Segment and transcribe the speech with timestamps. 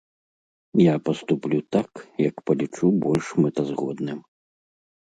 [0.81, 1.89] Я паступлю так,
[2.27, 4.19] як палічу больш мэтазгодным.